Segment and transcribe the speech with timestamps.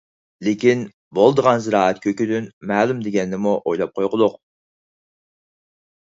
[0.45, 0.79] لېكىن،
[1.17, 4.39] بولىدىغان زىرائەت كۆكىدىن مەلۇم دېگەننىمۇ ئويلاپ قويغۇلۇق!